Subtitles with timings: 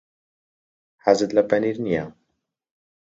[1.05, 2.05] حەزت لە پەنیر نییە.